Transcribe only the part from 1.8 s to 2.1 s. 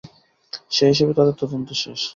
শেষ।